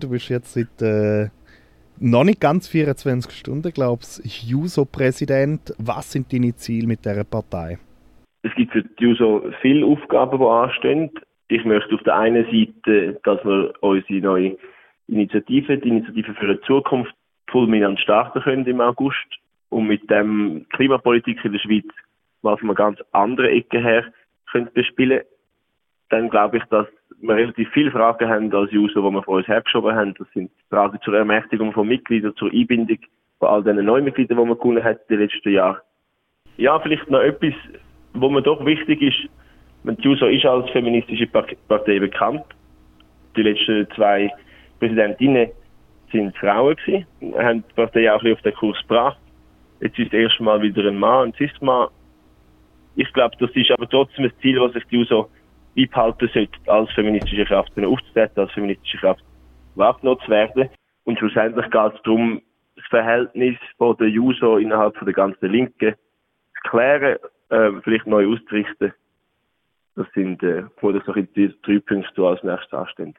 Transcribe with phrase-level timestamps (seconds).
[0.00, 1.28] Du bist jetzt seit äh,
[1.98, 5.74] noch nicht ganz 24 Stunden, glaube ich, JUSO-Präsident.
[5.78, 7.78] Was sind deine Ziele mit dieser Partei?
[8.42, 11.10] Es gibt für die JUSO viele Aufgaben, die anstehen.
[11.48, 14.56] Ich möchte auf der einen Seite, dass wir unsere neue
[15.08, 17.12] Initiative, die Initiative für eine Zukunft,
[17.50, 19.26] fulminant starten können im August
[19.68, 21.86] und mit dem Klimapolitik in der Schweiz
[22.42, 24.04] mal von ganz anderen Ecke her
[24.50, 25.22] können bespielen.
[26.08, 26.86] Dann glaube ich, dass
[27.22, 30.14] wir relativ viele Fragen haben als User, die wir vor uns hergeschoben haben.
[30.18, 32.98] Das sind Fragen zur Ermächtigung von Mitgliedern, zur Einbindung
[33.38, 35.78] von all diesen neuen Mitgliedern, die man gewonnen hat in den letzten Jahren.
[36.56, 37.54] Ja, vielleicht noch etwas,
[38.14, 39.30] wo mir doch wichtig ist.
[39.84, 42.44] Die JUSO ist als feministische Partei bekannt.
[43.36, 44.30] Die letzten zwei
[44.78, 45.50] Präsidentinnen
[46.12, 47.06] sind Frauen gewesen,
[47.38, 49.18] haben die Partei auch auf den Kurs gebracht.
[49.80, 51.88] Jetzt ist das erste Mal wieder ein Mann, ein Cis-Mann.
[52.96, 55.30] Ich glaube, das ist aber trotzdem ein Ziel, was sich die JUSO
[55.76, 59.24] beibehalten sollte, als feministische Kraft aufzutreten, als feministische Kraft
[59.74, 60.68] wahrgenommen zu werden.
[61.04, 62.42] Und schlussendlich geht es darum,
[62.76, 67.16] das Verhältnis von der JUSO innerhalb von der ganzen Linken zu klären,
[67.50, 68.92] äh, vielleicht neu auszurichten.
[69.96, 73.14] Das sind, äh, noch in die drei Punkte die als nächstes anstehen.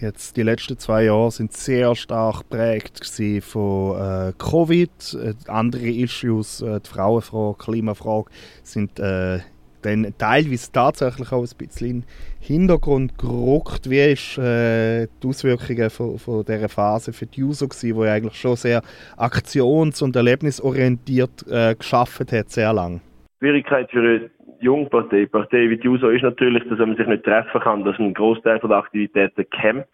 [0.00, 3.04] Jetzt die letzten zwei Jahre sind sehr stark geprägt
[3.42, 4.90] von äh, Covid.
[5.14, 8.30] Äh, andere Issues, äh, die Frauenfrage, Klimafrage,
[8.64, 9.40] sind äh,
[9.82, 12.06] dann teilweise tatsächlich auch ein bisschen in den
[12.40, 13.90] Hintergrund gerückt.
[13.90, 18.34] Wie ist äh, die Auswirkungen von, von dieser Phase für die User gewesen, die eigentlich
[18.34, 18.82] schon sehr
[19.16, 23.00] aktions- und erlebnisorientiert äh, geschaffen hat, sehr lang?
[23.38, 24.30] Schwierigkeit für eine
[24.60, 28.14] Jungpartei, Partei wie die USO ist natürlich, dass man sich nicht treffen kann, dass ein
[28.14, 29.88] Großteil der Aktivitäten campt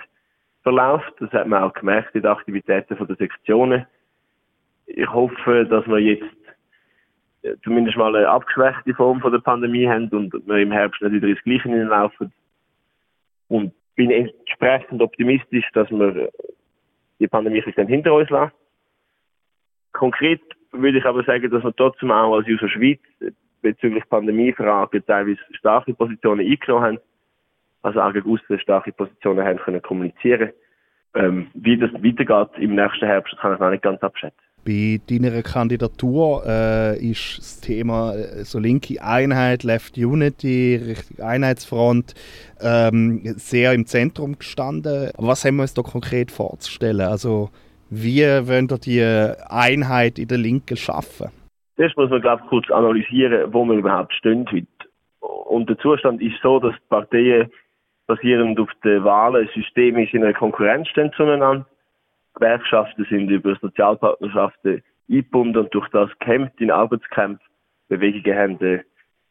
[0.62, 1.14] verläuft.
[1.20, 3.86] Das hat man auch gemerkt in den Aktivitäten der Sektionen.
[4.86, 6.37] Ich hoffe, dass wir jetzt
[7.62, 11.28] zumindest mal eine abgeschwächte Form von der Pandemie haben und wir im Herbst nicht wieder
[11.28, 12.32] ins Gleiche hineinlaufen.
[13.48, 16.30] Und bin entsprechend optimistisch, dass wir
[17.18, 18.52] die Pandemie ein hinter uns lassen.
[19.92, 20.40] Konkret
[20.72, 23.00] würde ich aber sagen, dass wir trotzdem auch als User Schweiz
[23.62, 26.98] bezüglich Pandemiefragen teilweise starke Positionen eingenommen haben.
[27.82, 30.50] Also auch gegen aussen starke Positionen haben können kommunizieren.
[31.14, 34.47] Ähm, wie das weitergeht im nächsten Herbst, kann ich noch nicht ganz abschätzen.
[34.66, 42.14] Bei deiner Kandidatur äh, ist das Thema äh, so linke Einheit, Left Unity, Richtung Einheitsfront
[42.60, 45.10] ähm, sehr im Zentrum gestanden.
[45.16, 47.00] Was haben wir uns da konkret vorzustellen?
[47.00, 47.50] Also
[47.90, 49.02] wie wollen wir die
[49.48, 51.30] Einheit in der Linken schaffen?
[51.76, 54.66] Zuerst muss man, glaube ich, kurz analysieren, wo wir überhaupt stehen heute.
[55.20, 57.50] Und der Zustand ist so, dass die Parteien
[58.06, 61.66] basierend auf den Wahlen systemisch in einer Konkurrenz stehen zueinander
[62.38, 67.44] Gewerkschaften sind über Sozialpartnerschaften eingebunden und durch das kämpft in Arbeitskämpfen.
[67.88, 68.84] Bewegungen haben eine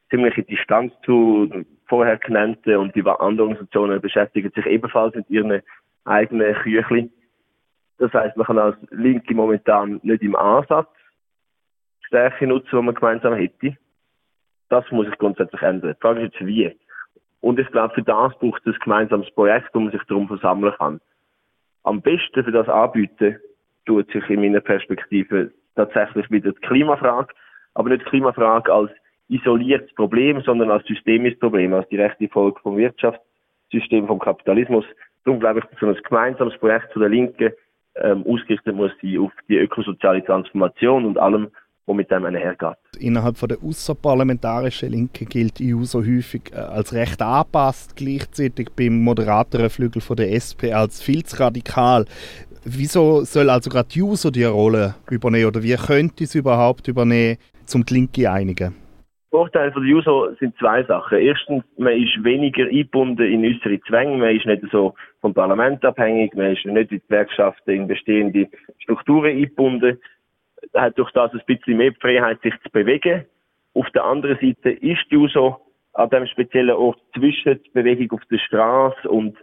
[0.09, 1.49] ziemliche Distanz zu
[1.87, 5.61] vorher genannten und die anderen Organisationen beschäftigen sich ebenfalls mit ihren
[6.03, 7.09] eigenen Küchli.
[7.97, 10.89] Das heißt, man kann als Linke momentan nicht im Ansatz
[12.01, 13.77] Stärke nutzen, die man gemeinsam hätte.
[14.69, 15.93] Das muss sich grundsätzlich ändern.
[15.95, 16.77] Die Frage ist jetzt wie.
[17.39, 20.73] Und ich glaube, für das braucht es ein gemeinsames Projekt, wo man sich darum versammeln
[20.77, 20.99] kann
[21.87, 23.37] am besten für das anbieten,
[23.85, 27.33] tut sich in meiner Perspektive tatsächlich wieder die Klimafrage,
[27.73, 28.91] aber nicht die Klimafrage als
[29.29, 34.85] isoliertes Problem, sondern als systemisches Problem, als direkte Folge vom Wirtschaftssystem, vom Kapitalismus.
[35.25, 37.51] Darum glaube ich, dass ein gemeinsames Projekt zu der Linken
[37.95, 41.49] ähm, ausgerichtet muss sein auf die ökosoziale Transformation und allem,
[41.87, 42.77] was mit dem einhergeht.
[42.99, 48.69] Innerhalb von der außerparlamentarischen Linke gilt die EU so häufig äh, als recht angepasst, gleichzeitig
[48.75, 52.05] beim moderateren Flügel von der SP als viel zu radikal.
[52.63, 57.37] Wieso soll also gerade die USO die Rolle übernehmen oder wie könnte es überhaupt übernehmen,
[57.73, 58.75] um die Linke einigen?
[59.29, 61.19] Vorteile von der JUSO sind zwei Sachen.
[61.19, 66.33] Erstens, man ist weniger eingebunden in äußere Zwänge, man ist nicht so vom Parlament abhängig,
[66.33, 68.47] man ist nicht in die Gewerkschaften, in bestehende
[68.79, 69.99] Strukturen eingebunden
[70.73, 73.25] hat durch das ein bisschen mehr Freiheit, sich zu bewegen.
[73.73, 75.59] Auf der anderen Seite ist die USO
[75.93, 79.37] an diesem speziellen Ort zwischen der Bewegung auf der Straße und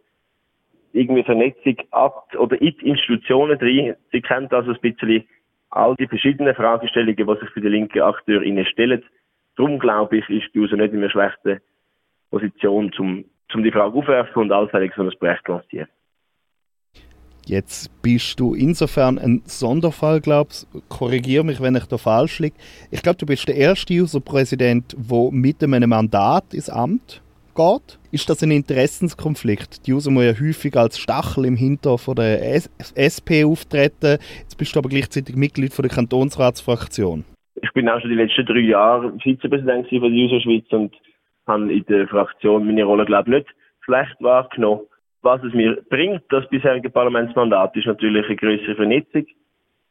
[0.93, 3.97] irgendwie Vernetzung ab oder in die Institutionen drin.
[4.13, 5.25] Sie kennt also ein bisschen
[5.71, 9.03] all die verschiedenen Fragestellungen, die sich für die linke Akteure stellen.
[9.57, 11.61] Darum glaube ich, ist die USO nicht in einer schlechten
[12.31, 15.89] Position, um, um die Frage aufwerfen und allfällig so ein Projekt lancieren.
[17.47, 22.57] Jetzt bist du insofern ein Sonderfall, glaubst Korrigiere mich, wenn ich da falsch liege.
[22.91, 27.23] Ich glaube, du bist der erste User-Präsident, der mit einem Mandat ins Amt
[27.55, 27.99] geht.
[28.11, 29.87] Ist das ein Interessenskonflikt?
[29.87, 32.63] Die User muss ja häufig als Stachel im Hinter der
[32.97, 34.19] SP auftreten.
[34.41, 37.25] Jetzt bist du aber gleichzeitig Mitglied der Kantonsratsfraktion.
[37.63, 40.95] Ich bin auch schon die letzten drei Jahre Vizepräsident der User Schweiz und
[41.47, 43.55] habe in der Fraktion meine Rolle, glaube ich, nicht
[43.85, 44.81] schlecht wahrgenommen.
[45.25, 49.25] Was es mir bringt, das bisherige Parlamentsmandat, ist natürlich eine größere Vernetzung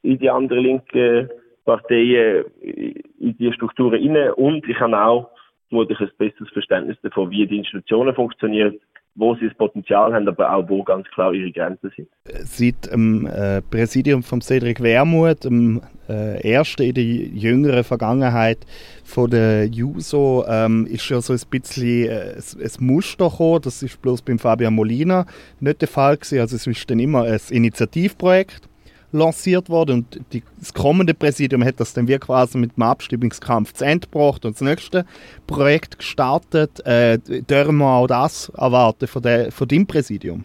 [0.04, 1.28] in die anderen linken
[1.66, 5.32] Parteien, in die Strukturen inne und ich habe auch
[5.70, 8.80] vermutlich ein besseres Verständnis davon, wie die Institutionen funktionieren,
[9.16, 12.10] wo sie das Potenzial haben, aber auch wo ganz klar ihre Grenzen sind.
[12.26, 18.60] Seit dem äh, Präsidium von Cedric Wermuth, dem äh, ersten in der jüngeren Vergangenheit
[19.04, 23.62] von der JUSO, ähm, ist schon so ein bisschen äh, ein Muster gekommen.
[23.64, 25.26] Das ist bloß beim Fabian Molina
[25.60, 26.40] nicht der Fall gewesen.
[26.40, 28.70] Also es ist dann immer ein Initiativprojekt
[29.14, 33.74] lanciert worden und die, das kommende Präsidium hat das dann wie quasi mit dem Abstimmungskampf
[33.74, 35.06] zu Ende gebracht und das nächste
[35.48, 36.86] Projekt gestartet.
[36.86, 40.44] Äh, dürfen wir auch das erwarten von, der, von deinem Präsidium?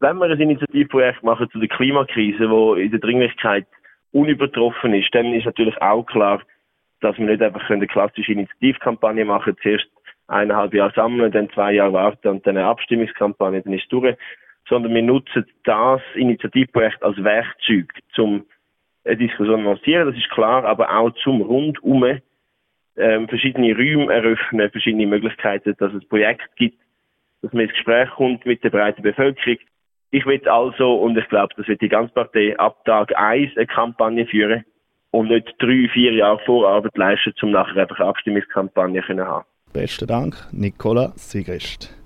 [0.00, 3.66] Wenn wir ein Initiativprojekt machen zu der Klimakrise, wo in der Dringlichkeit
[4.12, 6.42] unübertroffen ist, dann ist natürlich auch klar,
[7.00, 9.86] dass wir nicht einfach eine klassische Initiativkampagne machen, zuerst
[10.26, 14.16] eineinhalb Jahre sammeln, dann zwei Jahre warten und dann eine Abstimmungskampagne, dann ist es durch
[14.68, 18.46] sondern wir nutzen das Initiativprojekt als Werkzeug zum
[19.04, 22.20] eine Diskussion lancieren, das ist klar, aber auch zum rundum
[22.96, 26.78] ähm, verschiedene Räume eröffnen, verschiedene Möglichkeiten, dass es Projekt gibt,
[27.42, 29.58] dass man ins Gespräch kommt mit der breiten Bevölkerung.
[30.12, 33.66] Ich will also, und ich glaube, das wird die ganze Partei ab Tag 1 eine
[33.66, 34.64] Kampagne führen
[35.12, 39.44] und nicht drei, vier Jahre Vorarbeit leisten, um nachher einfach eine Abstimmungskampagne zu haben.
[39.72, 41.99] Besten Dank, Nicola Sigrist.